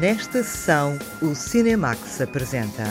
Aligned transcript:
Nesta 0.00 0.42
sessão, 0.42 0.98
o 1.20 1.34
Cinemax 1.34 2.22
apresenta. 2.22 2.84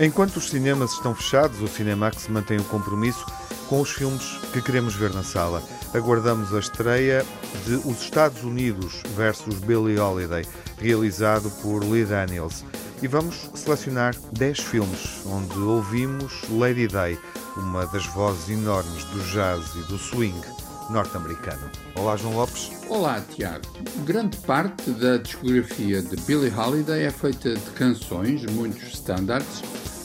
Enquanto 0.00 0.38
os 0.38 0.48
cinemas 0.48 0.92
estão 0.92 1.14
fechados, 1.14 1.60
o 1.60 1.68
Cinemax 1.68 2.28
mantém 2.28 2.56
o 2.56 2.64
compromisso 2.64 3.26
com 3.68 3.82
os 3.82 3.90
filmes 3.90 4.38
que 4.54 4.62
queremos 4.62 4.94
ver 4.94 5.12
na 5.12 5.22
sala. 5.22 5.62
Aguardamos 5.92 6.54
a 6.54 6.60
estreia 6.60 7.26
de 7.66 7.74
Os 7.86 8.00
Estados 8.00 8.42
Unidos 8.42 9.02
versus 9.14 9.56
Billie 9.58 9.98
Holiday, 9.98 10.46
realizado 10.78 11.50
por 11.60 11.84
Lee 11.84 12.06
Daniels. 12.06 12.64
E 13.02 13.06
vamos 13.06 13.50
selecionar 13.54 14.14
10 14.32 14.60
filmes 14.60 15.20
onde 15.26 15.58
ouvimos 15.58 16.32
Lady 16.48 16.88
Day, 16.88 17.18
uma 17.58 17.84
das 17.88 18.06
vozes 18.06 18.48
enormes 18.48 19.04
do 19.04 19.20
jazz 19.24 19.74
e 19.74 19.82
do 19.88 19.98
swing 19.98 20.40
norte-americano. 20.92 21.70
Olá, 21.96 22.16
João 22.16 22.36
Lopes. 22.36 22.70
Olá, 22.88 23.20
Tiago. 23.34 23.66
Grande 24.04 24.36
parte 24.38 24.90
da 24.90 25.16
discografia 25.16 26.02
de 26.02 26.16
Billie 26.22 26.52
Holiday 26.54 27.04
é 27.04 27.10
feita 27.10 27.54
de 27.54 27.70
canções, 27.70 28.44
muitos 28.52 28.92
standards, 28.92 29.62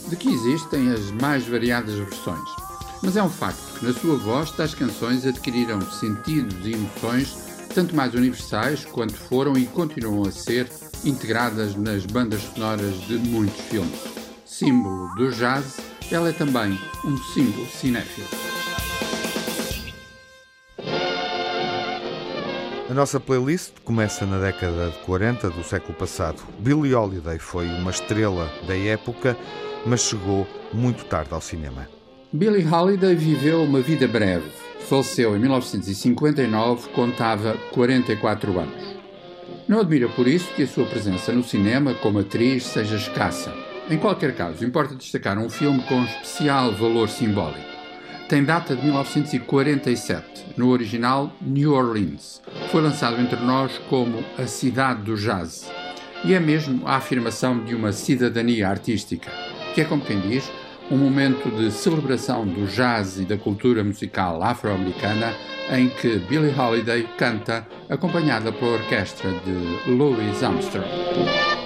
de 0.08 0.16
que 0.16 0.28
existem 0.28 0.90
as 0.90 1.10
mais 1.12 1.46
variadas 1.46 1.94
versões. 1.94 2.48
Mas 3.02 3.16
é 3.16 3.22
um 3.22 3.28
facto 3.28 3.78
que 3.78 3.86
na 3.86 3.92
sua 3.92 4.16
voz 4.16 4.50
tais 4.50 4.74
canções 4.74 5.24
adquiriram 5.26 5.80
sentidos 5.80 6.66
e 6.66 6.72
emoções 6.72 7.48
tanto 7.74 7.94
mais 7.94 8.14
universais 8.14 8.84
quanto 8.84 9.14
foram 9.14 9.56
e 9.56 9.66
continuam 9.66 10.26
a 10.26 10.32
ser 10.32 10.68
integradas 11.04 11.76
nas 11.76 12.04
bandas 12.06 12.42
sonoras 12.42 12.96
de 13.06 13.18
muitos 13.18 13.60
filmes. 13.66 14.00
Símbolo 14.44 15.14
do 15.14 15.30
jazz, 15.30 15.76
ela 16.10 16.30
é 16.30 16.32
também 16.32 16.78
um 17.04 17.16
símbolo 17.18 17.66
cinéfilo. 17.68 18.47
A 22.88 22.94
nossa 22.94 23.20
playlist 23.20 23.72
começa 23.84 24.24
na 24.24 24.38
década 24.38 24.88
de 24.88 24.98
40 25.00 25.50
do 25.50 25.62
século 25.62 25.92
passado. 25.92 26.42
Billie 26.58 26.94
Holiday 26.94 27.38
foi 27.38 27.66
uma 27.66 27.90
estrela 27.90 28.50
da 28.66 28.74
época, 28.74 29.36
mas 29.84 30.00
chegou 30.00 30.48
muito 30.72 31.04
tarde 31.04 31.34
ao 31.34 31.40
cinema. 31.42 31.86
Billie 32.32 32.66
Holiday 32.66 33.14
viveu 33.14 33.62
uma 33.62 33.82
vida 33.82 34.08
breve. 34.08 34.50
Faleceu 34.88 35.36
em 35.36 35.38
1959, 35.38 36.88
contava 36.94 37.58
44 37.72 38.58
anos. 38.58 38.96
Não 39.68 39.80
admira 39.80 40.08
por 40.08 40.26
isso 40.26 40.50
que 40.54 40.62
a 40.62 40.66
sua 40.66 40.86
presença 40.86 41.30
no 41.30 41.44
cinema 41.44 41.92
como 41.92 42.20
atriz 42.20 42.64
seja 42.64 42.96
escassa. 42.96 43.52
Em 43.90 43.98
qualquer 43.98 44.34
caso, 44.34 44.64
importa 44.64 44.94
destacar 44.94 45.36
um 45.36 45.50
filme 45.50 45.82
com 45.82 46.02
especial 46.04 46.72
valor 46.72 47.10
simbólico. 47.10 47.77
Tem 48.28 48.44
data 48.44 48.76
de 48.76 48.84
1947, 48.84 50.52
no 50.58 50.68
original 50.68 51.32
New 51.40 51.72
Orleans. 51.72 52.42
Foi 52.70 52.82
lançado 52.82 53.18
entre 53.18 53.40
nós 53.40 53.78
como 53.88 54.22
a 54.36 54.46
cidade 54.46 55.00
do 55.00 55.16
jazz. 55.16 55.70
E 56.22 56.34
é 56.34 56.40
mesmo 56.40 56.86
a 56.86 56.96
afirmação 56.96 57.64
de 57.64 57.74
uma 57.74 57.90
cidadania 57.90 58.68
artística, 58.68 59.30
que 59.74 59.80
é 59.80 59.84
como 59.84 60.04
quem 60.04 60.20
diz, 60.20 60.50
um 60.90 60.98
momento 60.98 61.48
de 61.50 61.70
celebração 61.70 62.46
do 62.46 62.66
jazz 62.66 63.18
e 63.18 63.24
da 63.24 63.38
cultura 63.38 63.82
musical 63.82 64.42
afro-americana 64.42 65.32
em 65.70 65.88
que 65.88 66.18
Billie 66.18 66.54
Holiday 66.54 67.08
canta 67.16 67.66
acompanhada 67.88 68.52
pela 68.52 68.72
orquestra 68.72 69.30
de 69.30 69.90
Louis 69.90 70.42
Armstrong. 70.42 71.57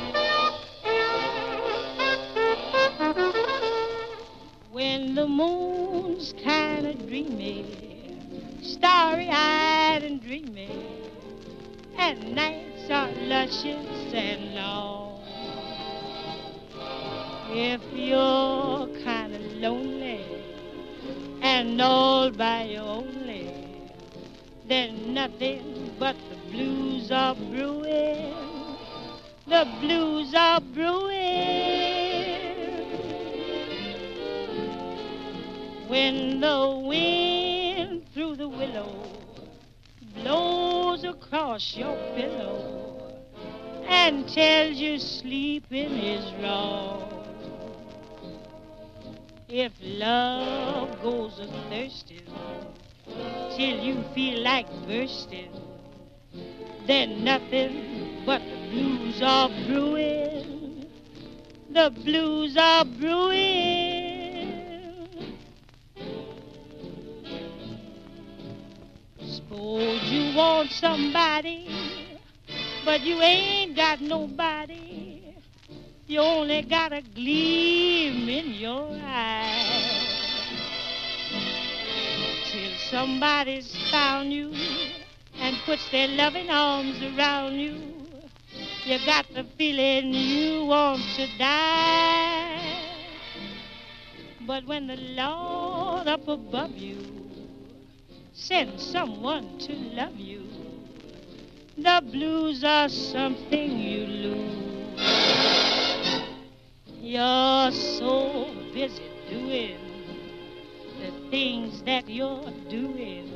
Are 13.43 13.47
luscious 13.47 14.15
and 14.15 14.55
long. 14.55 15.21
If 17.51 17.81
you're 17.93 18.89
kind 19.05 19.35
of 19.35 19.43
lonely 19.55 20.25
and 21.43 21.81
all 21.81 22.31
by 22.31 22.65
your 22.65 22.83
only, 22.83 23.51
then 24.69 25.13
nothing 25.15 25.93
but 25.99 26.17
the 26.31 26.37
blues 26.53 27.11
are 27.11 27.35
brewing. 27.35 28.33
The 29.49 29.67
blues 29.81 30.35
are 30.35 30.61
brewing. 30.61 31.19
When 35.89 36.41
the 36.41 36.83
wind 36.87 38.07
through 38.15 38.37
the 38.37 38.49
willow 38.49 39.05
blows 40.15 41.05
across 41.05 41.77
your 41.77 41.97
pillow 42.15 42.82
and 43.93 44.27
tells 44.27 44.79
you 44.79 44.99
sleeping 44.99 45.93
is 45.93 46.25
wrong. 46.43 47.09
If 49.49 49.73
love 49.83 51.03
goes 51.03 51.39
a 51.39 51.47
thirsting 51.69 52.27
till 53.55 53.79
you 53.85 54.03
feel 54.15 54.43
like 54.43 54.67
bursting, 54.87 55.53
then 56.87 57.23
nothing 57.23 58.23
but 58.25 58.41
the 58.41 58.57
blues 58.71 59.21
are 59.23 59.51
brewing. 59.67 60.87
The 61.71 61.91
blues 61.91 62.57
are 62.57 62.85
brewing. 62.87 64.23
Suppose 69.23 70.03
you 70.05 70.35
want 70.35 70.71
somebody, 70.71 71.69
but 72.85 73.01
you 73.03 73.21
ain't 73.21 73.77
got 73.77 74.01
nobody. 74.01 75.35
You 76.07 76.21
only 76.21 76.63
got 76.63 76.93
a 76.93 77.01
gleam 77.01 78.29
in 78.29 78.55
your 78.55 78.99
eye. 79.03 80.09
Till 82.51 82.73
somebody's 82.91 83.75
found 83.91 84.33
you 84.33 84.53
and 85.41 85.57
puts 85.65 85.89
their 85.91 86.09
loving 86.09 86.51
arms 86.51 87.01
around 87.03 87.55
you. 87.55 87.77
You 88.85 88.99
got 89.07 89.27
the 89.33 89.45
feeling 89.57 90.13
you 90.13 90.67
want 90.67 91.03
to 91.17 91.27
die. 91.39 92.83
But 94.45 94.67
when 94.67 94.89
the 94.89 94.97
Lord 94.97 96.09
up 96.09 96.27
above 96.27 96.73
you 96.73 96.99
sends 98.33 98.83
someone 98.85 99.59
to 99.61 99.73
love 99.73 100.17
you, 100.17 100.32
the 101.83 102.03
blues 102.13 102.63
are 102.63 102.89
something 102.89 103.79
you 103.79 104.07
lose. 104.07 104.93
You're 107.01 107.73
so 107.73 108.55
busy 108.73 109.11
doing 109.29 109.79
the 111.01 111.11
things 111.31 111.83
that 111.83 112.09
you're 112.09 112.53
doing 112.69 113.33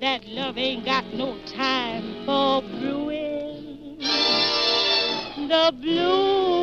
that 0.00 0.26
love 0.26 0.58
ain't 0.58 0.84
got 0.84 1.06
no 1.14 1.38
time 1.46 2.26
for 2.26 2.60
brewing. 2.60 3.98
The 5.48 5.72
blues. 5.80 6.61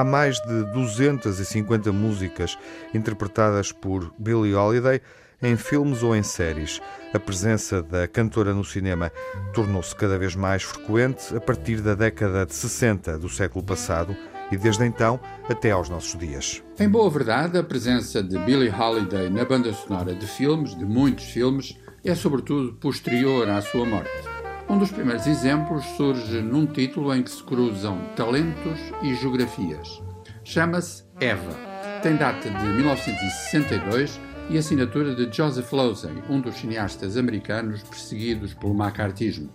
Há 0.00 0.04
mais 0.04 0.40
de 0.40 0.64
250 0.72 1.92
músicas 1.92 2.56
interpretadas 2.94 3.70
por 3.70 4.10
Billie 4.18 4.54
Holiday 4.54 4.98
em 5.42 5.58
filmes 5.58 6.02
ou 6.02 6.16
em 6.16 6.22
séries. 6.22 6.80
A 7.12 7.18
presença 7.18 7.82
da 7.82 8.08
cantora 8.08 8.54
no 8.54 8.64
cinema 8.64 9.12
tornou-se 9.52 9.94
cada 9.94 10.18
vez 10.18 10.34
mais 10.34 10.62
frequente 10.62 11.36
a 11.36 11.38
partir 11.38 11.82
da 11.82 11.94
década 11.94 12.46
de 12.46 12.54
60 12.54 13.18
do 13.18 13.28
século 13.28 13.62
passado 13.62 14.16
e 14.50 14.56
desde 14.56 14.86
então 14.86 15.20
até 15.50 15.70
aos 15.70 15.90
nossos 15.90 16.18
dias. 16.18 16.62
Em 16.78 16.88
boa 16.88 17.10
verdade, 17.10 17.58
a 17.58 17.62
presença 17.62 18.22
de 18.22 18.38
Billie 18.38 18.70
Holiday 18.70 19.28
na 19.28 19.44
banda 19.44 19.70
sonora 19.74 20.14
de 20.14 20.26
filmes, 20.26 20.74
de 20.74 20.86
muitos 20.86 21.26
filmes, 21.26 21.78
é 22.02 22.14
sobretudo 22.14 22.72
posterior 22.72 23.50
à 23.50 23.60
sua 23.60 23.84
morte. 23.84 24.29
Um 24.70 24.78
dos 24.78 24.92
primeiros 24.92 25.26
exemplos 25.26 25.84
surge 25.96 26.40
num 26.40 26.64
título 26.64 27.12
em 27.12 27.24
que 27.24 27.30
se 27.32 27.42
cruzam 27.42 27.98
talentos 28.14 28.78
e 29.02 29.16
geografias. 29.16 30.00
Chama-se 30.44 31.02
Eva. 31.18 31.58
Tem 32.04 32.14
data 32.14 32.48
de 32.48 32.66
1962 32.68 34.20
e 34.48 34.56
assinatura 34.56 35.12
de 35.16 35.28
Joseph 35.36 35.72
Losey, 35.72 36.12
um 36.28 36.40
dos 36.40 36.54
cineastas 36.54 37.16
americanos 37.16 37.82
perseguidos 37.82 38.54
pelo 38.54 38.72
macartismo. 38.72 39.50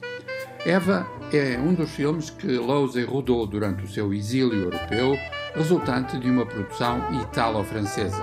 Eva 0.66 1.08
é 1.32 1.58
um 1.60 1.74
dos 1.74 1.92
filmes 1.92 2.30
que 2.30 2.58
Losey 2.58 3.06
rodou 3.06 3.48
durante 3.48 3.86
o 3.86 3.88
seu 3.88 4.14
exílio 4.14 4.64
europeu, 4.64 5.18
resultante 5.56 6.20
de 6.20 6.30
uma 6.30 6.46
produção 6.46 7.00
italo-francesa, 7.22 8.22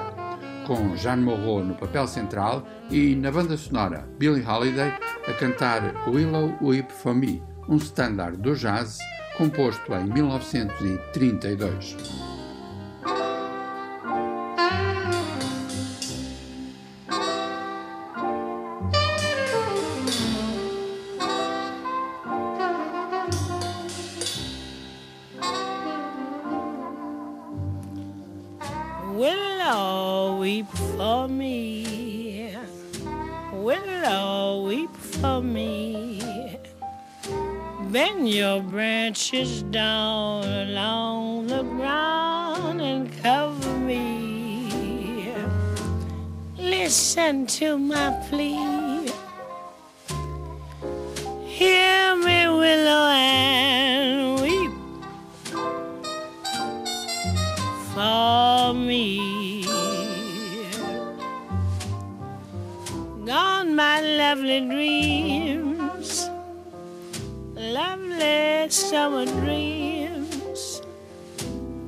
com 0.72 0.96
Jeanne 0.96 1.22
Moreau 1.22 1.62
no 1.62 1.74
papel 1.74 2.06
central 2.06 2.66
e 2.90 3.14
na 3.14 3.30
banda 3.30 3.58
sonora 3.58 4.08
Billie 4.18 4.42
Holiday 4.42 4.90
a 5.28 5.32
cantar 5.34 5.82
Willow 6.08 6.56
Weep 6.62 6.90
for 6.90 7.14
Me, 7.14 7.42
um 7.68 7.76
standard 7.76 8.38
do 8.38 8.54
jazz 8.54 8.96
composto 9.36 9.94
em 9.94 10.06
1932. 10.06 12.31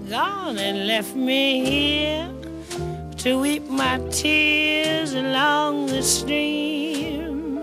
Gone 0.08 0.58
and 0.58 0.86
left 0.86 1.14
me 1.16 1.64
here 1.64 2.30
to 3.16 3.40
weep 3.40 3.66
my 3.70 3.98
tears 4.10 5.14
along 5.14 5.86
the 5.86 6.02
stream. 6.02 7.58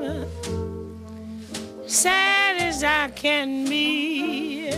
Sad 1.85 2.57
as 2.57 2.83
I 2.83 3.09
can 3.09 3.65
be, 3.69 4.71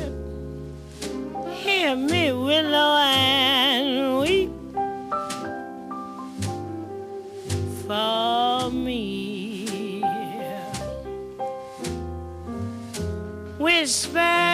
hear 1.53 1.95
me, 1.95 2.33
willow, 2.33 2.97
and 2.97 4.19
weep 4.19 4.51
for 7.87 8.69
me. 8.71 10.03
Whisper 13.57 14.52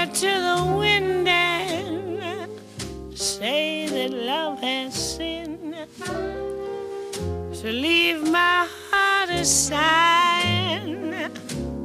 So 7.62 7.68
leave 7.68 8.22
my 8.32 8.66
heart 8.90 9.30
aside 9.32 10.80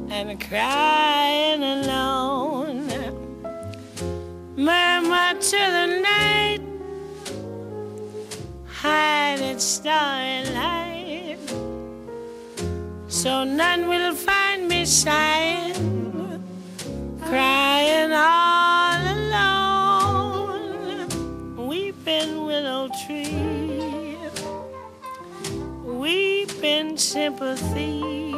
and 0.09 0.39
crying 0.39 1.61
alone. 1.61 2.87
Murmur 4.55 5.33
to 5.33 5.61
the 5.77 5.87
night, 6.01 6.61
hide 8.65 9.41
its 9.41 9.65
starry 9.65 10.45
light, 10.53 11.39
so 13.09 13.43
none 13.43 13.89
will 13.89 14.15
find 14.15 14.69
me 14.69 14.85
sighing, 14.85 16.41
crying 17.19 18.13
all 18.13 18.54
weeping 26.65 26.97
sympathy. 26.97 28.33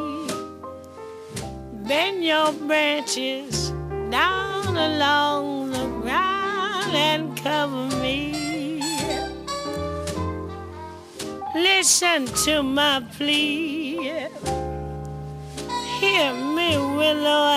Bend 1.87 2.23
your 2.23 2.51
branches 2.51 3.71
down 4.09 4.75
along 4.75 5.71
the 5.71 5.87
ground 6.01 6.93
and 6.93 7.37
cover 7.37 7.87
me. 8.01 8.81
Listen 11.55 12.25
to 12.45 12.63
my 12.63 13.01
plea. 13.17 14.27
Hear 15.99 16.33
me, 16.33 16.77
willow, 16.97 17.47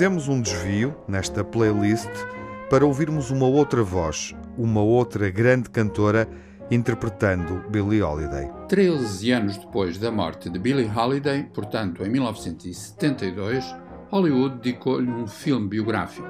Fazemos 0.00 0.28
um 0.28 0.40
desvio 0.40 0.96
nesta 1.06 1.44
playlist 1.44 2.08
para 2.70 2.86
ouvirmos 2.86 3.30
uma 3.30 3.44
outra 3.44 3.82
voz, 3.82 4.34
uma 4.56 4.80
outra 4.80 5.28
grande 5.28 5.68
cantora 5.68 6.26
interpretando 6.70 7.68
Billie 7.68 8.00
Holiday. 8.00 8.50
13 8.66 9.30
anos 9.30 9.58
depois 9.58 9.98
da 9.98 10.10
morte 10.10 10.48
de 10.48 10.58
Billie 10.58 10.90
Holiday, 10.90 11.42
portanto 11.52 12.02
em 12.02 12.08
1972, 12.08 13.76
Hollywood 14.10 14.62
dedicou-lhe 14.62 15.10
um 15.10 15.26
filme 15.26 15.68
biográfico. 15.68 16.28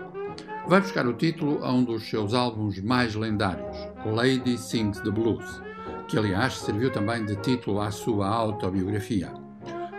Vai 0.66 0.80
buscar 0.80 1.06
o 1.06 1.12
título 1.12 1.64
a 1.64 1.72
um 1.72 1.84
dos 1.84 2.10
seus 2.10 2.34
álbuns 2.34 2.80
mais 2.80 3.14
lendários, 3.14 3.76
Lady 4.04 4.58
Sings 4.58 4.98
the 4.98 5.12
Blues, 5.12 5.62
que 6.08 6.18
aliás 6.18 6.58
serviu 6.58 6.90
também 6.90 7.24
de 7.24 7.36
título 7.36 7.80
à 7.80 7.92
sua 7.92 8.26
autobiografia. 8.26 9.32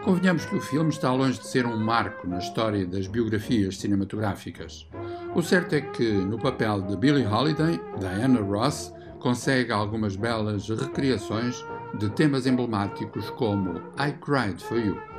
Convenhamos 0.04 0.46
que 0.46 0.56
o 0.56 0.60
filme 0.60 0.90
está 0.90 1.14
longe 1.14 1.40
de 1.40 1.46
ser 1.46 1.66
um 1.68 1.78
marco 1.78 2.28
na 2.28 2.40
história 2.40 2.88
das 2.88 3.06
biografias 3.06 3.78
cinematográficas. 3.78 4.88
O 5.36 5.44
certo 5.44 5.76
é 5.76 5.82
que, 5.82 6.12
no 6.12 6.40
papel 6.40 6.82
de 6.82 6.98
Billie 6.98 7.26
Holiday, 7.26 7.80
Diana 8.00 8.42
Ross 8.42 8.92
consegue 9.20 9.72
algumas 9.72 10.16
belas 10.16 10.68
recriações 10.70 11.64
de 12.00 12.10
temas 12.10 12.48
emblemáticos 12.48 13.30
como 13.32 13.78
I 14.00 14.12
Cried 14.20 14.60
for 14.64 14.80
You. 14.80 15.11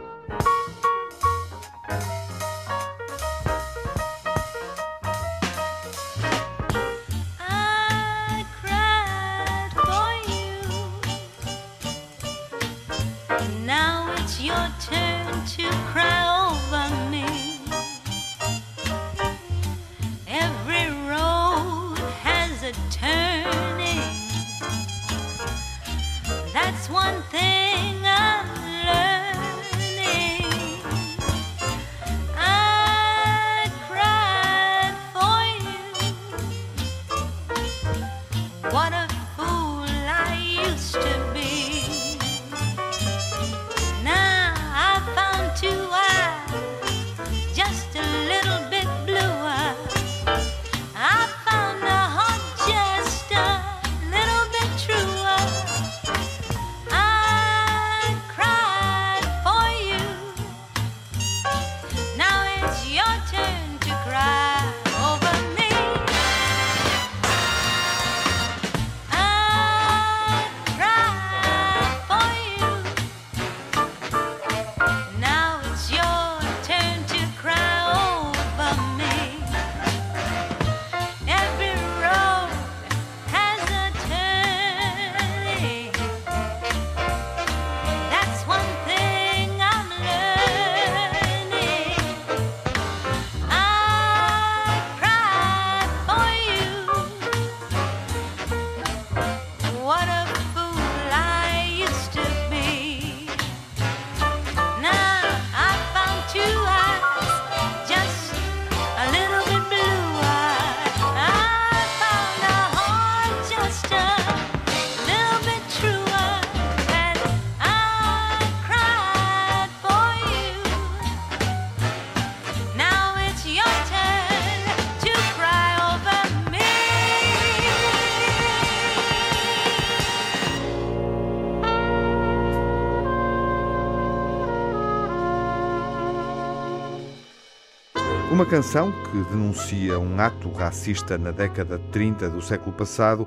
Canção 138.53 138.93
que 138.93 139.17
denuncia 139.31 139.99
um 139.99 140.21
ato 140.21 140.51
racista 140.51 141.17
na 141.17 141.31
década 141.31 141.79
de 141.79 141.85
30 141.85 142.29
do 142.29 142.43
século 142.43 142.71
passado 142.71 143.27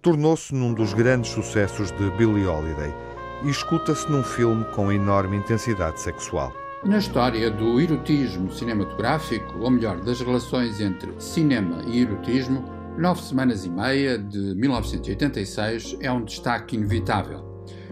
tornou-se 0.00 0.54
num 0.54 0.72
dos 0.72 0.94
grandes 0.94 1.32
sucessos 1.32 1.90
de 1.90 2.08
Billie 2.12 2.46
Holiday 2.46 2.94
e 3.42 3.50
escuta-se 3.50 4.08
num 4.08 4.22
filme 4.22 4.64
com 4.66 4.92
enorme 4.92 5.38
intensidade 5.38 6.00
sexual. 6.00 6.52
Na 6.84 6.98
história 6.98 7.50
do 7.50 7.80
erotismo 7.80 8.48
cinematográfico, 8.52 9.58
ou 9.58 9.72
melhor, 9.72 10.00
das 10.02 10.20
relações 10.20 10.80
entre 10.80 11.12
cinema 11.18 11.82
e 11.88 12.02
erotismo, 12.02 12.62
Nove 12.96 13.22
Semanas 13.22 13.64
e 13.64 13.70
Meia, 13.70 14.16
de 14.16 14.54
1986, 14.54 15.96
é 15.98 16.12
um 16.12 16.22
destaque 16.22 16.76
inevitável. 16.76 17.44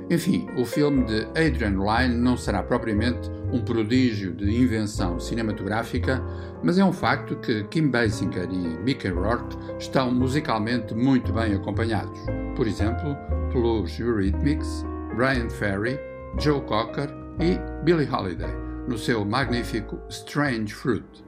Enfim, 0.08 0.49
o 0.56 0.64
filme 0.64 1.04
de 1.06 1.23
Adrian 1.30 1.75
Lyne 1.76 2.14
não 2.14 2.37
será 2.37 2.62
propriamente 2.62 3.28
um 3.52 3.60
prodígio 3.60 4.32
de 4.32 4.50
invenção 4.50 5.18
cinematográfica, 5.18 6.22
mas 6.62 6.78
é 6.78 6.84
um 6.84 6.92
facto 6.92 7.36
que 7.36 7.64
Kim 7.64 7.88
Basinger 7.88 8.48
e 8.50 8.78
Mickey 8.82 9.08
Rourke 9.08 9.56
estão 9.78 10.12
musicalmente 10.12 10.94
muito 10.94 11.32
bem 11.32 11.54
acompanhados. 11.54 12.18
Por 12.56 12.66
exemplo, 12.66 13.16
pelos 13.52 13.98
Eurythmics, 13.98 14.84
Brian 15.14 15.48
Ferry, 15.48 15.98
Joe 16.38 16.60
Cocker 16.62 17.08
e 17.40 17.58
Billie 17.84 18.08
Holiday, 18.08 18.52
no 18.86 18.98
seu 18.98 19.24
magnífico 19.24 19.98
Strange 20.08 20.72
Fruit. 20.72 21.27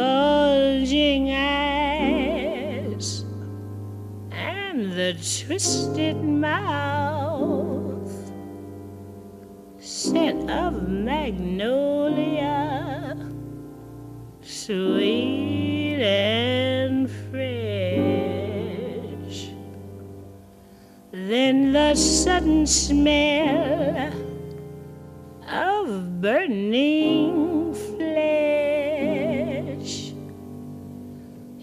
bulging 0.00 1.30
eyes 1.30 3.08
and 4.32 4.92
the 4.92 5.12
twisted 5.12 6.16
mouth, 6.24 8.10
scent 9.78 10.50
of 10.50 10.88
magnolia, 10.88 12.48
sweet 14.40 16.00
and 16.00 17.10
fresh. 17.28 17.50
Then 21.12 21.72
the 21.72 21.94
sudden 21.94 22.66
smell 22.66 24.14
of 25.46 26.20
burning 26.22 27.39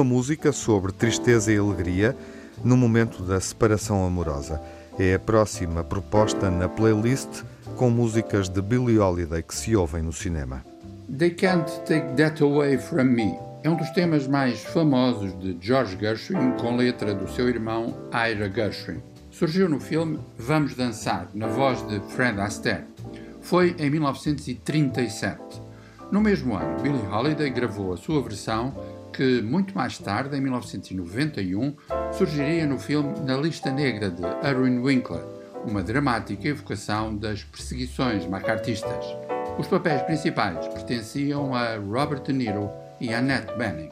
Uma 0.00 0.14
música 0.14 0.50
sobre 0.50 0.92
tristeza 0.92 1.52
e 1.52 1.58
alegria 1.58 2.16
no 2.64 2.74
momento 2.74 3.22
da 3.22 3.38
separação 3.38 4.02
amorosa. 4.02 4.58
É 4.98 5.12
a 5.12 5.18
próxima 5.18 5.84
proposta 5.84 6.50
na 6.50 6.70
playlist 6.70 7.42
com 7.76 7.90
músicas 7.90 8.48
de 8.48 8.62
Billie 8.62 8.98
Holiday 8.98 9.42
que 9.42 9.54
se 9.54 9.76
ouvem 9.76 10.02
no 10.02 10.10
cinema. 10.10 10.64
They 11.18 11.28
Can't 11.32 11.70
Take 11.80 12.16
That 12.16 12.42
Away 12.42 12.78
From 12.78 13.04
Me 13.04 13.38
é 13.62 13.68
um 13.68 13.76
dos 13.76 13.90
temas 13.90 14.26
mais 14.26 14.64
famosos 14.64 15.38
de 15.38 15.58
George 15.60 15.98
Gershwin 16.00 16.52
com 16.58 16.76
letra 16.76 17.12
do 17.12 17.30
seu 17.30 17.46
irmão 17.46 17.94
Ira 18.10 18.50
Gershwin. 18.50 19.02
Surgiu 19.30 19.68
no 19.68 19.78
filme 19.78 20.18
Vamos 20.38 20.74
Dançar, 20.74 21.28
na 21.34 21.46
voz 21.46 21.86
de 21.86 22.00
Fred 22.14 22.40
Astaire. 22.40 22.86
Foi 23.42 23.76
em 23.78 23.90
1937. 23.90 25.60
No 26.10 26.20
mesmo 26.20 26.56
ano, 26.56 26.82
Billie 26.82 27.06
Holiday 27.06 27.50
gravou 27.50 27.92
a 27.92 27.96
sua 27.96 28.20
versão 28.20 28.74
que 29.12 29.40
muito 29.42 29.74
mais 29.76 29.96
tarde, 29.98 30.36
em 30.36 30.40
1991, 30.40 31.74
surgiria 32.12 32.66
no 32.66 32.78
filme 32.78 33.20
Na 33.20 33.36
Lista 33.36 33.70
Negra 33.70 34.10
de 34.10 34.22
Erwin 34.44 34.80
Winkler, 34.80 35.22
uma 35.64 35.82
dramática 35.82 36.48
evocação 36.48 37.16
das 37.16 37.44
perseguições 37.44 38.26
macartistas. 38.26 39.04
Os 39.56 39.68
papéis 39.68 40.02
principais 40.02 40.66
pertenciam 40.68 41.54
a 41.54 41.76
Robert 41.76 42.22
De 42.22 42.32
Niro 42.32 42.70
e 43.00 43.14
Annette 43.14 43.52
Bening. 43.56 43.90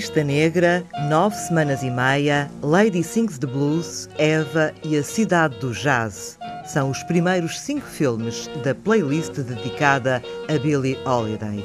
Lista 0.00 0.24
negra, 0.24 0.82
nove 1.10 1.36
semanas 1.36 1.82
e 1.82 1.90
meia, 1.90 2.50
Lady 2.62 3.04
Sings 3.04 3.36
the 3.36 3.46
Blues, 3.46 4.08
Eva 4.16 4.72
e 4.82 4.96
a 4.96 5.02
Cidade 5.04 5.58
do 5.58 5.74
Jazz. 5.74 6.38
São 6.64 6.88
os 6.88 7.02
primeiros 7.02 7.60
cinco 7.60 7.86
filmes 7.86 8.48
da 8.64 8.74
playlist 8.74 9.32
dedicada 9.32 10.22
a 10.48 10.58
Billie 10.58 10.96
Holiday. 11.04 11.62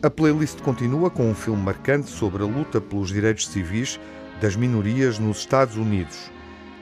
A 0.00 0.08
playlist 0.08 0.60
continua 0.60 1.10
com 1.10 1.28
um 1.28 1.34
filme 1.34 1.60
marcante 1.60 2.08
sobre 2.08 2.44
a 2.44 2.46
luta 2.46 2.80
pelos 2.80 3.08
direitos 3.08 3.48
civis 3.48 3.98
das 4.40 4.54
minorias 4.54 5.18
nos 5.18 5.38
Estados 5.38 5.76
Unidos 5.76 6.30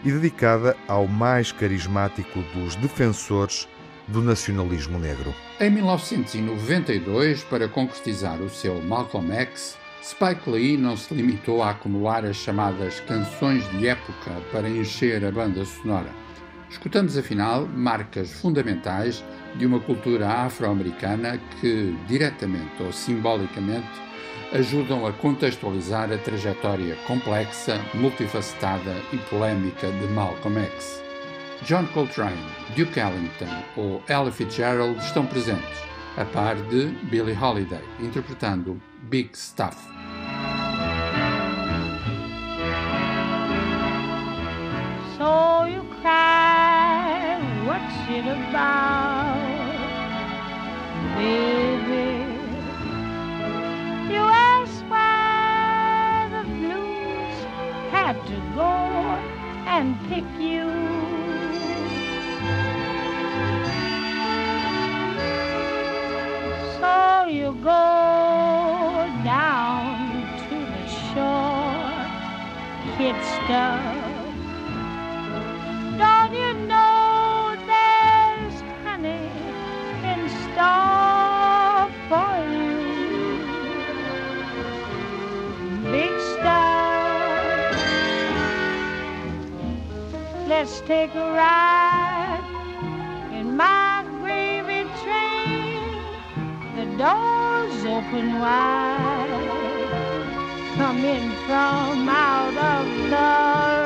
e 0.05 0.13
dedicada 0.13 0.77
ao 0.87 1.09
mais 1.09 1.51
carismático 1.51 2.43
dos 2.55 2.77
defensores 2.77 3.67
do 4.07 4.21
nacionalismo 4.21 4.99
negro. 4.99 5.35
Em 5.59 5.71
1992, 5.71 7.43
para 7.45 7.67
concretizar 7.69 8.39
o 8.43 8.51
seu 8.51 8.83
Malcolm 8.83 9.33
X, 9.33 9.79
Spike 10.03 10.51
Lee 10.51 10.77
não 10.77 10.95
se 10.95 11.15
limitou 11.15 11.63
a 11.63 11.71
acumular 11.71 12.23
as 12.23 12.37
chamadas 12.37 13.01
canções 13.01 13.67
de 13.71 13.89
época 13.89 14.31
para 14.53 14.69
encher 14.69 15.25
a 15.25 15.33
banda 15.33 15.65
sonora. 15.65 16.11
Escutamos, 16.69 17.17
afinal, 17.17 17.67
marcas 17.67 18.31
fundamentais 18.31 19.25
de 19.59 19.67
uma 19.67 19.81
cultura 19.81 20.29
afro-americana 20.29 21.41
que, 21.61 21.97
diretamente 22.07 22.83
ou 22.83 22.93
simbolicamente, 22.93 24.07
ajudam 24.53 25.07
a 25.07 25.13
contextualizar 25.13 26.13
a 26.13 26.19
trajetória 26.19 26.97
complexa, 27.07 27.81
multifacetada 27.95 28.95
e 29.13 29.17
polémica 29.29 29.91
de 29.91 30.07
Malcolm 30.09 30.59
X. 30.61 31.03
John 31.63 31.87
Coltrane, 31.87 32.37
Duke 32.77 33.01
Ellington 33.01 33.63
ou 33.77 34.03
Ella 34.09 34.31
Fitzgerald 34.31 34.99
estão 34.99 35.27
presentes, 35.27 35.83
a 36.17 36.25
par 36.25 36.55
de 36.55 36.87
Billie 37.11 37.37
Holiday, 37.37 37.83
interpretando 38.01 38.81
Big 39.05 39.31
Stuff. 39.37 39.77
So 45.17 45.67
you 45.67 45.83
cry, 46.03 47.39
what's 47.67 48.11
it 48.11 48.27
about, 48.29 49.06
kid 72.99 73.17
stuff. 73.25 73.85
Don't 75.99 76.35
you 76.35 76.53
know 76.67 76.76
Let's 90.67 90.81
take 90.81 91.15
a 91.15 91.31
ride 91.31 92.43
in 93.33 93.57
my 93.57 94.05
gravy 94.19 94.83
train. 95.05 95.81
The 96.75 96.87
doors 96.99 97.85
open 97.85 98.41
wide. 98.41 99.31
Come 100.75 101.05
in 101.05 101.31
from 101.47 102.09
out 102.09 102.57
of 102.75 102.87
the 103.13 103.31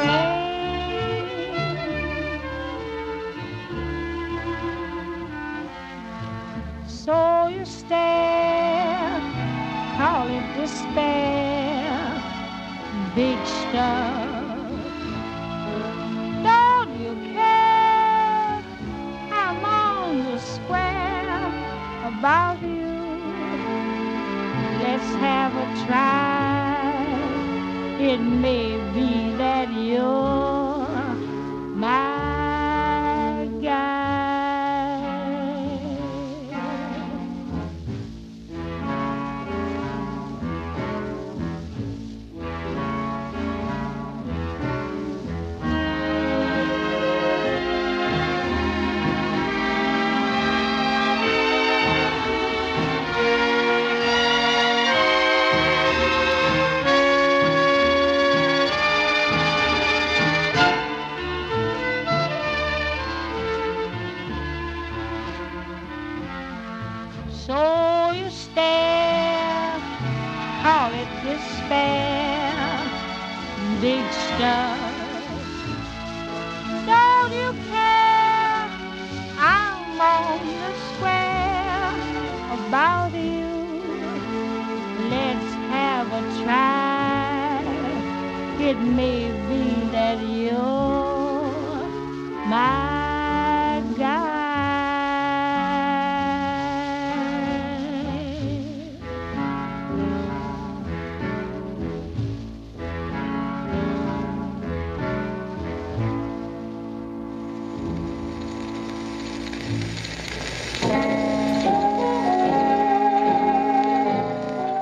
rain. 0.08 0.46
So 6.88 7.48
you 7.48 7.66
stare, 7.66 9.20
call 9.98 10.28
it 10.28 10.46
despair, 10.56 12.22
big 13.14 13.38
stuff. 13.46 14.19
About 22.20 22.60
you. 22.60 22.84
Let's 24.84 25.10
have 25.24 25.52
a 25.56 25.86
try. 25.86 26.84
It 27.98 28.18
may 28.18 28.76
be 28.92 29.34
that 29.38 29.72
you're 29.72 30.49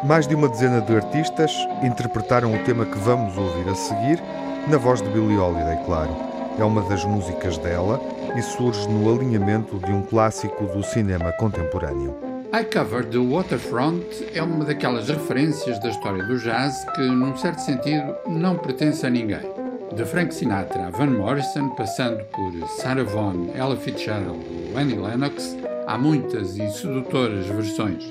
Mais 0.09 0.27
de 0.27 0.35
uma 0.35 0.49
dezena 0.49 0.81
de 0.81 0.97
artistas 0.97 1.53
interpretaram 1.83 2.55
o 2.55 2.65
tema 2.65 2.87
que 2.87 2.97
vamos 2.97 3.37
ouvir 3.37 3.69
a 3.69 3.75
seguir, 3.75 4.19
na 4.67 4.79
voz 4.79 5.03
de 5.03 5.09
Billie 5.11 5.37
Holiday, 5.37 5.85
claro. 5.85 6.17
É 6.59 6.65
uma 6.65 6.81
das 6.89 7.05
músicas 7.05 7.59
dela 7.59 8.01
e 8.35 8.41
surge 8.41 8.89
no 8.89 9.15
alinhamento 9.15 9.79
de 9.79 9.93
um 9.93 10.01
clássico 10.01 10.65
do 10.65 10.83
cinema 10.83 11.31
contemporâneo. 11.33 12.17
I 12.55 12.65
Covered 12.65 13.11
the 13.11 13.19
Waterfront 13.19 14.31
é 14.33 14.43
uma 14.43 14.65
daquelas 14.65 15.11
referências 15.11 15.79
da 15.81 15.91
história 15.91 16.25
do 16.25 16.39
jazz 16.39 16.87
que, 16.95 17.03
num 17.03 17.37
certo 17.37 17.59
sentido, 17.59 18.17
não 18.27 18.57
pertence 18.57 19.05
a 19.07 19.11
ninguém. 19.11 19.43
De 19.95 20.07
Frank 20.07 20.35
Sinatra 20.35 20.87
a 20.87 20.91
Van 20.91 21.11
Morrison, 21.11 21.69
passando 21.77 22.25
por 22.33 22.51
Sarah 22.81 23.05
Vaughan, 23.05 23.51
Ella 23.55 23.77
Fitzgerald 23.77 24.41
ou 24.73 24.79
Annie 24.79 24.97
Lennox, 24.97 25.55
há 25.87 25.99
muitas 25.99 26.57
e 26.57 26.67
sedutoras 26.71 27.45
versões. 27.47 28.11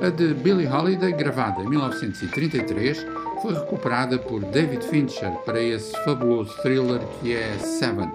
A 0.00 0.10
de 0.10 0.34
Billie 0.34 0.66
Holiday, 0.66 1.12
gravada 1.12 1.62
em 1.62 1.68
1933, 1.68 3.06
foi 3.40 3.54
recuperada 3.54 4.18
por 4.18 4.44
David 4.44 4.84
Fincher 4.84 5.30
para 5.44 5.60
esse 5.60 5.92
fabuloso 6.04 6.54
thriller 6.60 7.00
que 7.20 7.34
é 7.34 7.56
Seven, 7.58 8.10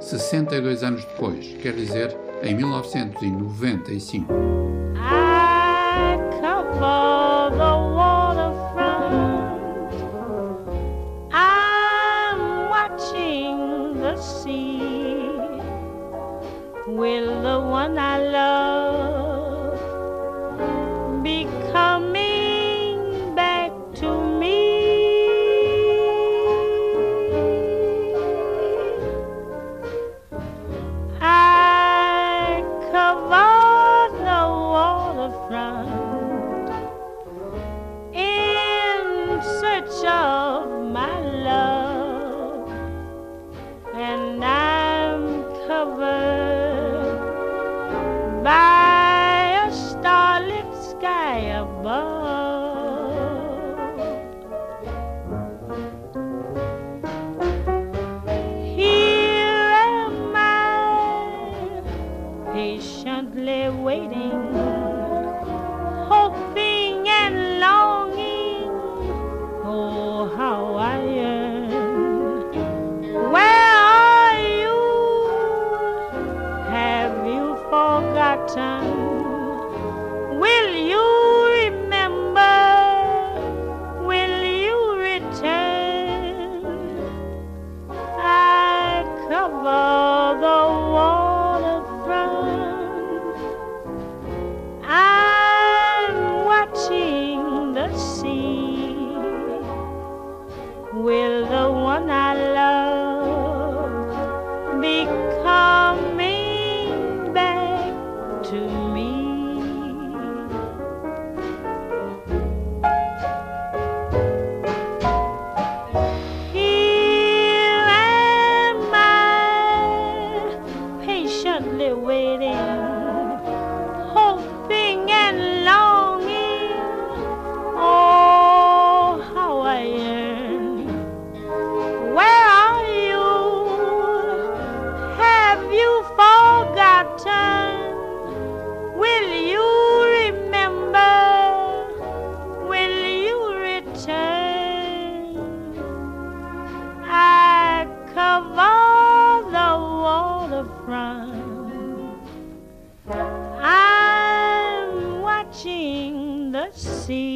62 0.00 0.82
anos 0.82 1.04
depois, 1.04 1.54
quer 1.60 1.74
dizer, 1.74 2.16
em 2.42 2.54
1995. 2.54 4.85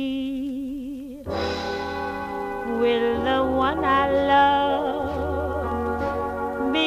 Sea. 0.00 1.22
Will 2.80 3.08
the 3.28 3.40
one 3.66 3.84
I 3.84 4.04
love 4.32 5.52
be 6.72 6.86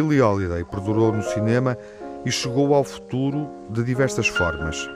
Billie 0.00 0.22
Holiday 0.22 0.64
perdurou 0.64 1.12
no 1.12 1.22
cinema 1.22 1.76
e 2.24 2.30
chegou 2.30 2.72
ao 2.72 2.84
futuro 2.84 3.50
de 3.68 3.82
diversas 3.82 4.28
formas. 4.28 4.88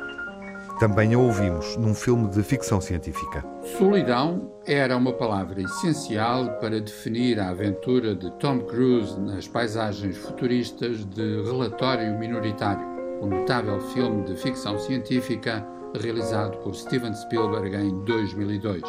Também 0.78 1.12
a 1.12 1.18
ouvimos 1.18 1.76
num 1.76 1.92
filme 1.92 2.28
de 2.28 2.40
ficção 2.42 2.80
científica. 2.80 3.44
Solidão 3.78 4.52
era 4.64 4.96
uma 4.96 5.12
palavra 5.12 5.60
essencial 5.60 6.58
para 6.60 6.80
definir 6.80 7.40
a 7.40 7.50
aventura 7.50 8.14
de 8.14 8.30
Tom 8.38 8.60
Cruise 8.60 9.18
nas 9.20 9.48
paisagens 9.48 10.16
futuristas 10.16 11.04
de 11.04 11.42
Relatório 11.42 12.16
Minoritário, 12.16 12.86
o 13.20 13.26
notável 13.26 13.80
filme 13.80 14.24
de 14.24 14.36
ficção 14.36 14.78
científica 14.78 15.66
realizado 16.00 16.58
por 16.58 16.74
Steven 16.74 17.14
Spielberg 17.14 17.74
em 17.74 18.04
2002. 18.04 18.82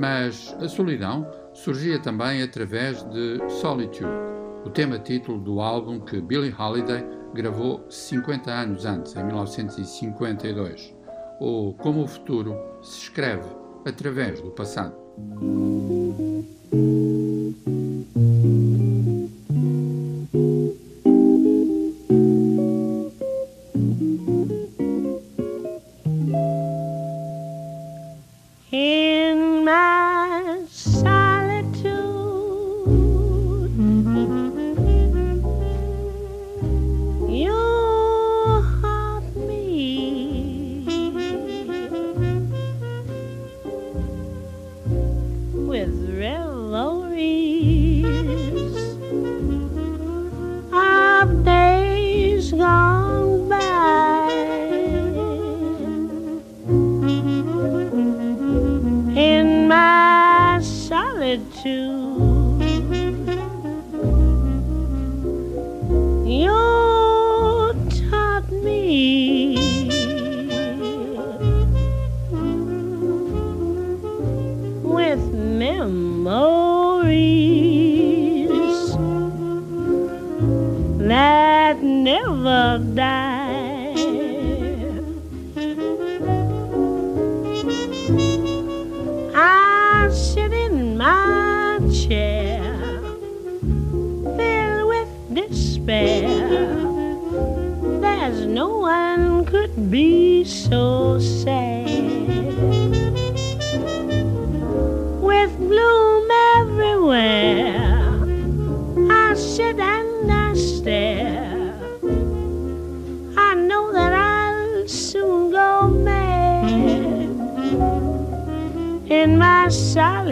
Mas 0.00 0.56
a 0.60 0.68
solidão 0.68 1.28
surgia 1.52 1.98
também 1.98 2.42
através 2.42 3.02
de 3.04 3.38
Solitude, 3.48 4.37
o 4.64 4.70
tema 4.70 4.98
título 4.98 5.38
do 5.38 5.60
álbum 5.60 6.00
que 6.00 6.20
Billie 6.20 6.54
Holiday 6.56 7.04
gravou 7.34 7.84
50 7.88 8.50
anos 8.50 8.84
antes, 8.84 9.14
em 9.16 9.24
1952, 9.24 10.94
ou 11.40 11.74
Como 11.74 12.02
o 12.02 12.06
Futuro 12.06 12.56
se 12.82 13.02
escreve 13.02 13.48
através 13.84 14.40
do 14.40 14.50
passado. 14.50 14.96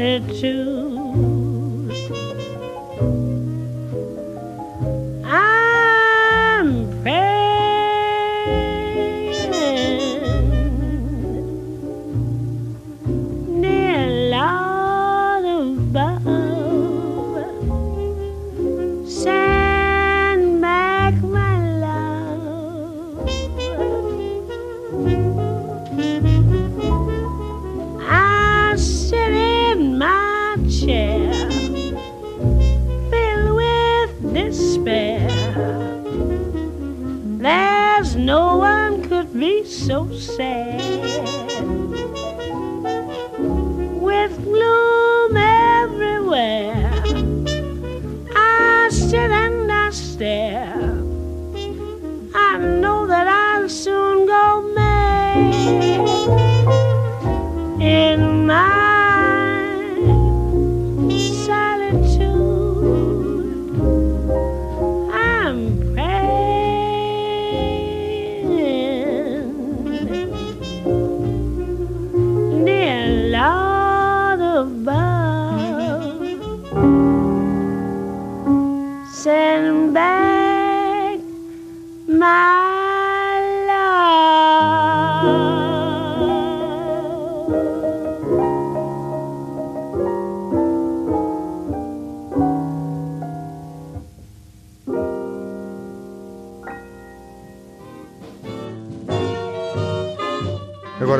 to 0.06 0.75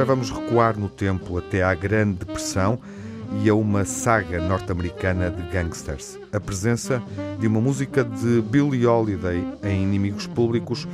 vamos 0.07 0.31
recuar 0.31 0.79
no 0.79 0.89
tempo 0.89 1.37
até 1.37 1.65
à 1.65 1.75
Grande 1.75 2.19
Depressão 2.21 2.79
e 3.43 3.49
a 3.49 3.55
uma 3.57 3.85
saga 3.85 4.41
norte-americana 4.41 5.29
de 5.33 5.43
gangsters. 5.51 6.17
A 6.33 6.39
presença 6.39 7.03
de 7.41 7.49
uma 7.49 7.61
música 7.61 8.05
de 8.05 8.41
Billie 8.43 8.87
Holiday 8.87 9.45
em 9.65 9.83
Inimigos 9.83 10.29
Públicos 10.29 10.87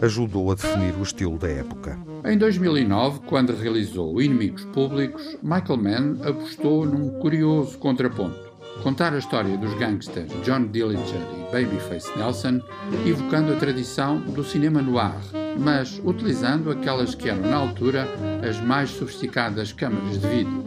ajudou 0.00 0.52
a 0.52 0.54
definir 0.54 0.94
o 0.94 1.02
estilo 1.02 1.36
da 1.36 1.48
época. 1.48 1.98
Em 2.24 2.38
2009, 2.38 3.20
quando 3.26 3.52
realizou 3.56 4.22
Inimigos 4.22 4.64
Públicos, 4.66 5.36
Michael 5.42 5.76
Mann 5.76 6.18
apostou 6.22 6.86
num 6.86 7.10
curioso 7.18 7.76
contraponto. 7.76 8.38
Contar 8.84 9.12
a 9.12 9.18
história 9.18 9.58
dos 9.58 9.74
gangsters 9.74 10.32
John 10.44 10.68
Dillinger 10.68 11.20
e 11.36 11.52
Babyface 11.52 12.16
Nelson, 12.16 12.60
evocando 13.04 13.52
a 13.52 13.56
tradição 13.56 14.20
do 14.20 14.44
cinema 14.44 14.80
noir, 14.80 15.20
mas 15.58 16.00
utilizando 16.04 16.70
aquelas 16.70 17.14
que 17.14 17.28
eram 17.28 17.42
na 17.42 17.56
altura 17.56 18.08
as 18.48 18.60
mais 18.60 18.90
sofisticadas 18.90 19.72
câmaras 19.72 20.20
de 20.20 20.26
vídeo. 20.26 20.64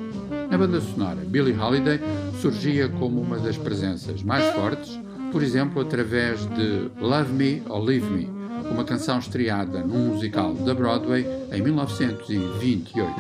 Na 0.50 0.58
banda 0.58 0.80
sonora, 0.82 1.22
Billie 1.26 1.58
Holiday 1.58 2.00
surgia 2.40 2.88
como 2.88 3.22
uma 3.22 3.40
das 3.40 3.58
presenças 3.58 4.22
mais 4.22 4.46
fortes, 4.54 5.00
por 5.32 5.42
exemplo, 5.42 5.82
através 5.82 6.46
de 6.46 6.92
Love 7.00 7.34
Me 7.34 7.64
or 7.68 7.84
Leave 7.84 8.10
Me, 8.10 8.30
uma 8.70 8.84
canção 8.84 9.18
estreada 9.18 9.82
num 9.82 10.10
musical 10.10 10.54
da 10.54 10.76
Broadway 10.76 11.26
em 11.52 11.62
1928. 11.62 13.14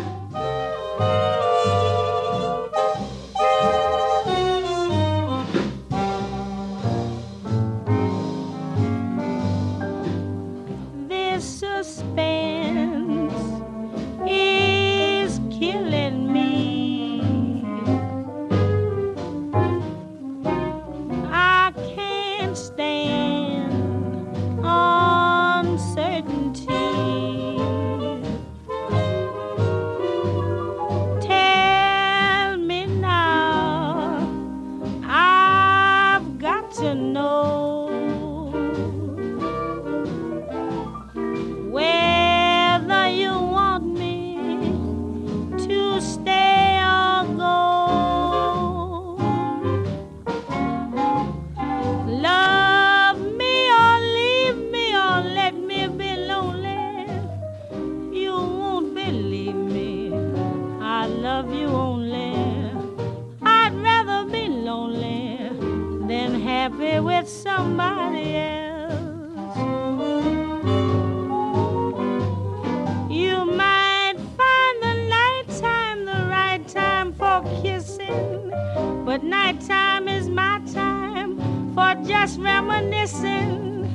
just 82.14 82.40
reminiscing, 82.40 83.90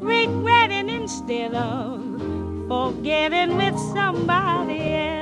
regretting 0.00 0.88
instead 0.90 1.54
of 1.54 2.00
forgetting 2.68 3.56
with 3.56 3.78
somebody 3.94 4.94
else. 4.94 5.19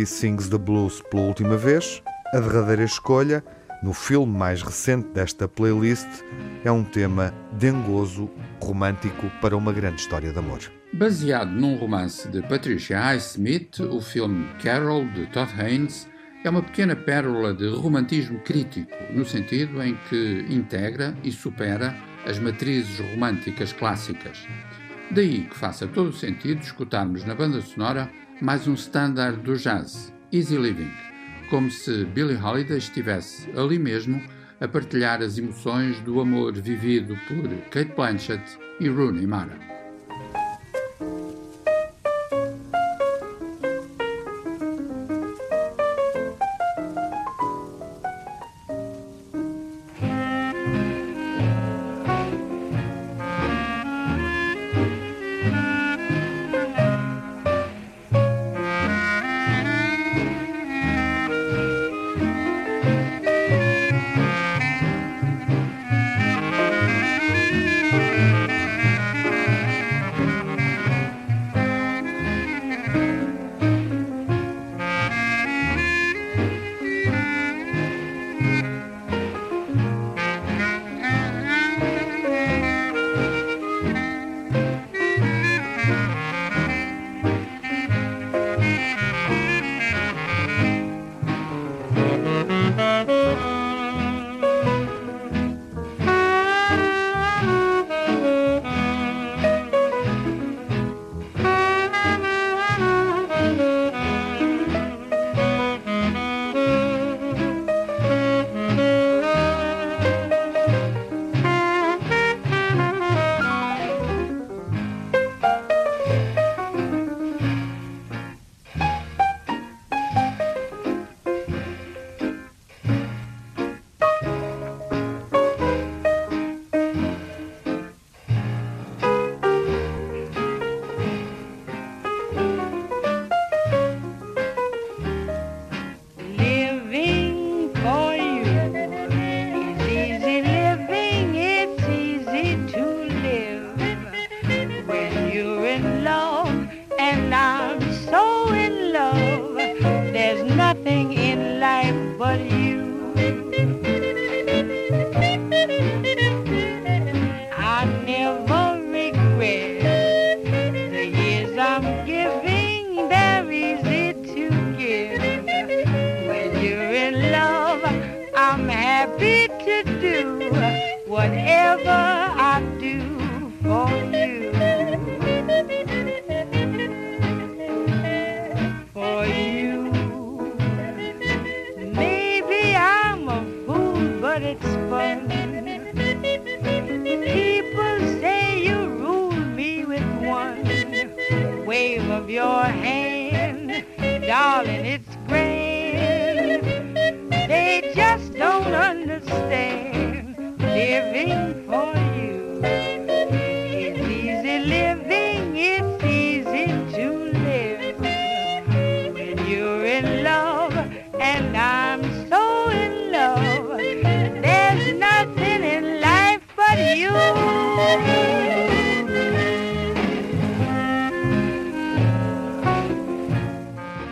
Lady 0.00 0.06
Sings 0.06 0.48
the 0.48 0.56
Blues 0.56 1.02
pela 1.10 1.24
última 1.24 1.58
vez, 1.58 2.02
a 2.32 2.40
derradeira 2.40 2.84
escolha, 2.84 3.44
no 3.82 3.92
filme 3.92 4.34
mais 4.34 4.62
recente 4.62 5.08
desta 5.08 5.46
playlist, 5.46 6.08
é 6.64 6.72
um 6.72 6.82
tema 6.82 7.34
dengoso, 7.52 8.30
romântico 8.62 9.30
para 9.42 9.54
uma 9.54 9.74
grande 9.74 10.00
história 10.00 10.32
de 10.32 10.38
amor. 10.38 10.60
Baseado 10.94 11.50
num 11.50 11.76
romance 11.76 12.26
de 12.28 12.40
Patricia 12.40 12.98
Highsmith, 12.98 13.80
o 13.80 14.00
filme 14.00 14.48
Carol, 14.62 15.04
de 15.04 15.26
Todd 15.26 15.52
Haynes, 15.60 16.08
é 16.44 16.48
uma 16.48 16.62
pequena 16.62 16.96
pérola 16.96 17.52
de 17.52 17.68
romantismo 17.68 18.38
crítico, 18.40 18.96
no 19.12 19.26
sentido 19.26 19.82
em 19.82 19.98
que 20.08 20.46
integra 20.48 21.14
e 21.22 21.30
supera 21.30 21.94
as 22.24 22.38
matrizes 22.38 22.98
românticas 23.10 23.74
clássicas. 23.74 24.48
Daí 25.10 25.42
que 25.42 25.58
faça 25.58 25.86
todo 25.86 26.10
sentido 26.10 26.62
escutarmos 26.62 27.22
na 27.26 27.34
banda 27.34 27.60
sonora 27.60 28.10
mais 28.40 28.66
um 28.66 28.72
standard 28.72 29.42
do 29.42 29.54
jazz, 29.54 30.12
Easy 30.32 30.56
Living, 30.56 30.90
como 31.50 31.70
se 31.70 32.06
Billie 32.06 32.36
Holiday 32.36 32.78
estivesse 32.78 33.50
ali 33.50 33.78
mesmo 33.78 34.22
a 34.60 34.66
partilhar 34.66 35.20
as 35.20 35.36
emoções 35.36 36.00
do 36.00 36.20
amor 36.20 36.54
vivido 36.54 37.18
por 37.28 37.48
Kate 37.70 37.94
Blanchett 37.94 38.42
e 38.80 38.88
Rooney 38.88 39.26
Mara. 39.26 39.69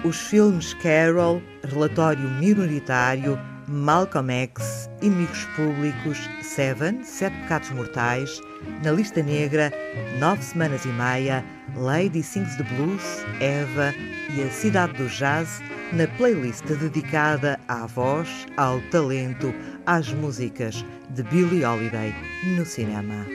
Os 0.09 0.17
filmes 0.17 0.73
Carol, 0.73 1.43
Relatório 1.65 2.31
Minoritário, 2.41 3.39
Malcolm 3.69 4.33
X, 4.33 4.89
Inimigos 5.03 5.45
Públicos, 5.55 6.19
Seven, 6.41 7.05
Sete 7.05 7.37
Pecados 7.43 7.69
Mortais, 7.69 8.41
Na 8.83 8.93
Lista 8.93 9.23
Negra, 9.23 9.71
Nove 10.19 10.43
Semanas 10.43 10.87
e 10.87 10.89
Meia, 10.89 11.45
Lady 11.77 12.23
Sings 12.23 12.57
the 12.57 12.63
Blues, 12.63 13.03
Eva 13.39 13.93
e 14.35 14.43
A 14.43 14.51
Cidade 14.51 14.95
do 14.95 15.07
Jazz, 15.09 15.61
na 15.93 16.07
playlist 16.17 16.65
dedicada 16.65 17.61
à 17.69 17.85
voz, 17.85 18.47
ao 18.57 18.81
talento, 18.91 19.55
às 19.85 20.11
músicas 20.11 20.83
de 21.11 21.23
Billie 21.25 21.67
Holiday 21.67 22.15
no 22.57 22.65
cinema. 22.65 23.27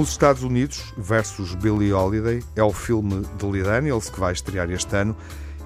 Os 0.00 0.08
Estados 0.08 0.42
Unidos 0.42 0.94
versus 0.96 1.54
Billie 1.54 1.92
Holiday 1.92 2.42
é 2.56 2.62
o 2.62 2.72
filme 2.72 3.22
de 3.36 3.44
Lee 3.44 3.62
Daniels 3.62 4.08
que 4.08 4.18
vai 4.18 4.32
estrear 4.32 4.70
este 4.70 4.96
ano 4.96 5.14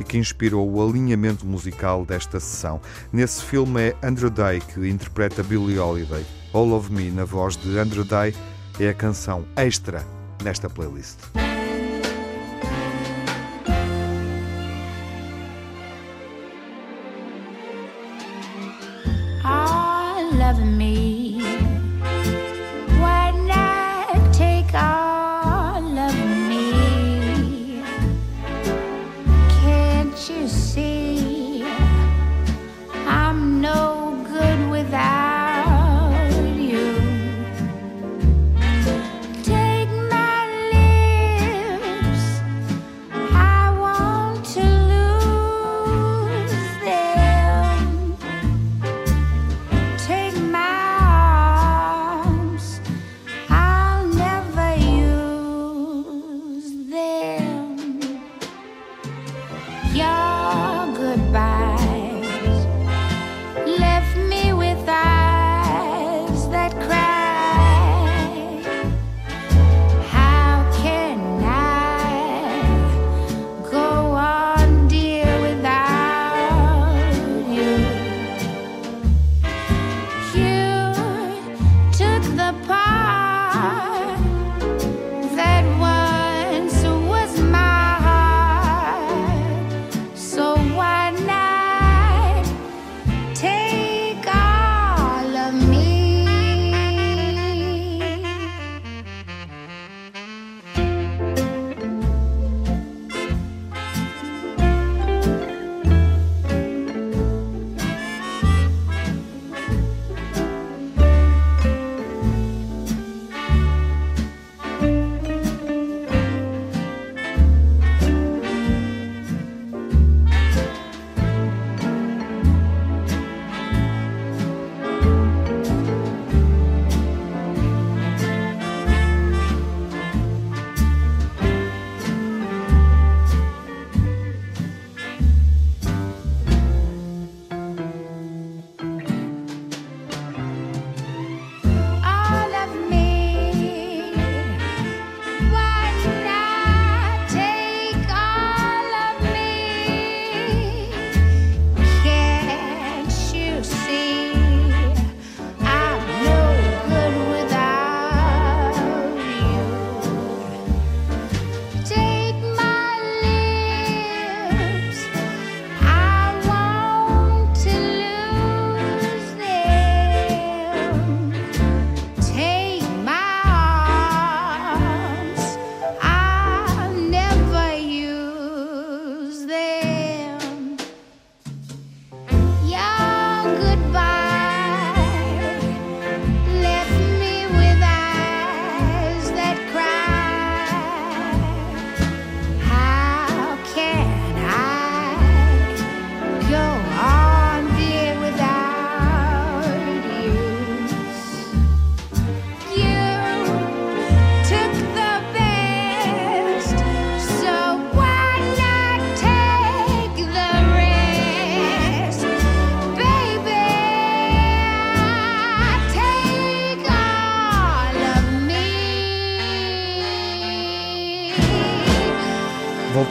e 0.00 0.02
que 0.02 0.18
inspirou 0.18 0.68
o 0.68 0.84
alinhamento 0.84 1.46
musical 1.46 2.04
desta 2.04 2.40
sessão. 2.40 2.80
Nesse 3.12 3.44
filme 3.44 3.80
é 3.80 3.96
Andrew 4.02 4.30
Day 4.30 4.58
que 4.58 4.88
interpreta 4.88 5.40
Billie 5.44 5.78
Holiday. 5.78 6.26
All 6.52 6.72
of 6.72 6.92
Me, 6.92 7.12
na 7.12 7.24
voz 7.24 7.56
de 7.56 7.78
Andrew 7.78 8.02
Day, 8.02 8.34
é 8.80 8.88
a 8.88 8.94
canção 8.94 9.44
extra 9.54 10.04
nesta 10.42 10.68
playlist. 10.68 11.18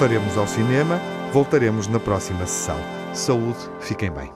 Voltaremos 0.04 0.38
ao 0.38 0.46
cinema, 0.46 1.00
voltaremos 1.32 1.88
na 1.88 1.98
próxima 1.98 2.46
sessão. 2.46 2.78
Saúde, 3.14 3.58
fiquem 3.80 4.12
bem. 4.12 4.30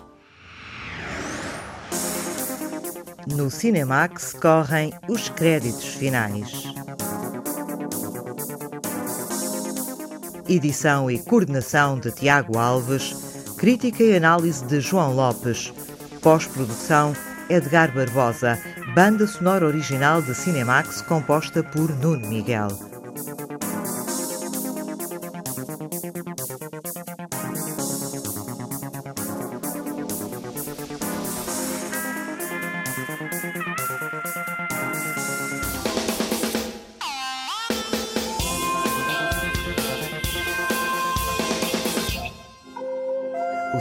No 3.36 3.52
Cinemax 3.52 4.32
correm 4.42 4.94
os 5.10 5.28
créditos 5.28 5.96
finais. 5.96 6.74
Edição 10.48 11.12
e 11.12 11.20
coordenação 11.20 12.00
de 12.00 12.12
Tiago 12.12 12.58
Alves, 12.58 13.14
crítica 13.58 14.02
e 14.02 14.16
análise 14.16 14.64
de 14.64 14.80
João 14.80 15.14
Lopes, 15.14 15.74
pós-produção 16.22 17.14
Edgar 17.50 17.94
Barbosa, 17.94 18.58
banda 18.96 19.28
sonora 19.28 19.66
original 19.66 20.22
de 20.22 20.34
Cinemax 20.34 21.02
composta 21.02 21.62
por 21.62 21.90
Nuno 21.98 22.26
Miguel. 22.26 22.70